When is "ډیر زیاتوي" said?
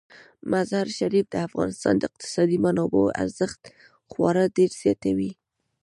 4.57-5.31